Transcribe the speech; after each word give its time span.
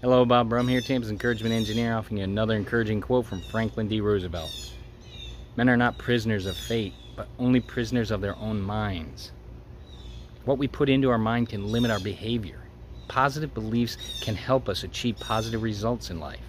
Hello, 0.00 0.24
Bob 0.24 0.48
Brum 0.48 0.68
here, 0.68 0.80
Tampa's 0.80 1.10
Encouragement 1.10 1.52
Engineer, 1.52 1.96
offering 1.96 2.18
you 2.18 2.24
another 2.24 2.54
encouraging 2.54 3.00
quote 3.00 3.26
from 3.26 3.40
Franklin 3.40 3.88
D. 3.88 4.00
Roosevelt. 4.00 4.72
Men 5.56 5.68
are 5.68 5.76
not 5.76 5.98
prisoners 5.98 6.46
of 6.46 6.56
fate, 6.56 6.94
but 7.16 7.26
only 7.40 7.58
prisoners 7.58 8.12
of 8.12 8.20
their 8.20 8.36
own 8.36 8.60
minds. 8.60 9.32
What 10.44 10.56
we 10.56 10.68
put 10.68 10.88
into 10.88 11.10
our 11.10 11.18
mind 11.18 11.48
can 11.48 11.72
limit 11.72 11.90
our 11.90 11.98
behavior. 11.98 12.60
Positive 13.08 13.52
beliefs 13.52 13.96
can 14.20 14.36
help 14.36 14.68
us 14.68 14.84
achieve 14.84 15.18
positive 15.18 15.64
results 15.64 16.10
in 16.10 16.20
life. 16.20 16.46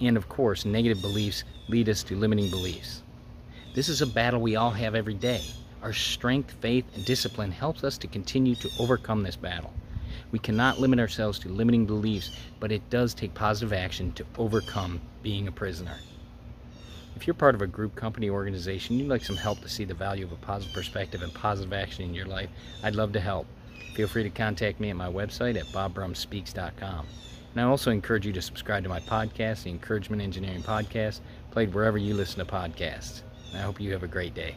And 0.00 0.16
of 0.16 0.30
course, 0.30 0.64
negative 0.64 1.02
beliefs 1.02 1.44
lead 1.68 1.90
us 1.90 2.02
to 2.04 2.16
limiting 2.16 2.48
beliefs. 2.48 3.02
This 3.74 3.90
is 3.90 4.00
a 4.00 4.06
battle 4.06 4.40
we 4.40 4.56
all 4.56 4.70
have 4.70 4.94
every 4.94 5.12
day. 5.12 5.42
Our 5.82 5.92
strength, 5.92 6.54
faith, 6.62 6.86
and 6.94 7.04
discipline 7.04 7.52
helps 7.52 7.84
us 7.84 7.98
to 7.98 8.06
continue 8.06 8.54
to 8.54 8.70
overcome 8.78 9.22
this 9.22 9.36
battle. 9.36 9.74
We 10.30 10.38
cannot 10.38 10.80
limit 10.80 10.98
ourselves 10.98 11.38
to 11.40 11.48
limiting 11.48 11.86
beliefs, 11.86 12.30
but 12.60 12.72
it 12.72 12.88
does 12.90 13.14
take 13.14 13.34
positive 13.34 13.72
action 13.72 14.12
to 14.12 14.26
overcome 14.38 15.00
being 15.22 15.48
a 15.48 15.52
prisoner. 15.52 15.96
If 17.16 17.26
you're 17.26 17.34
part 17.34 17.54
of 17.54 17.62
a 17.62 17.66
group, 17.66 17.94
company, 17.94 18.28
organization, 18.28 18.98
you'd 18.98 19.08
like 19.08 19.24
some 19.24 19.36
help 19.36 19.60
to 19.60 19.68
see 19.68 19.84
the 19.84 19.94
value 19.94 20.24
of 20.24 20.32
a 20.32 20.36
positive 20.36 20.74
perspective 20.74 21.22
and 21.22 21.32
positive 21.32 21.72
action 21.72 22.04
in 22.04 22.14
your 22.14 22.26
life, 22.26 22.50
I'd 22.82 22.96
love 22.96 23.12
to 23.12 23.20
help. 23.20 23.46
Feel 23.94 24.08
free 24.08 24.24
to 24.24 24.30
contact 24.30 24.80
me 24.80 24.90
at 24.90 24.96
my 24.96 25.08
website 25.08 25.56
at 25.56 25.66
bobbrumspeaks.com. 25.66 27.06
And 27.52 27.60
I 27.60 27.64
also 27.64 27.92
encourage 27.92 28.26
you 28.26 28.32
to 28.32 28.42
subscribe 28.42 28.82
to 28.82 28.88
my 28.88 28.98
podcast, 28.98 29.62
the 29.62 29.70
Encouragement 29.70 30.20
Engineering 30.20 30.62
Podcast, 30.62 31.20
played 31.52 31.72
wherever 31.72 31.96
you 31.96 32.14
listen 32.14 32.44
to 32.44 32.52
podcasts. 32.52 33.22
And 33.50 33.60
I 33.60 33.62
hope 33.62 33.80
you 33.80 33.92
have 33.92 34.02
a 34.02 34.08
great 34.08 34.34
day. 34.34 34.56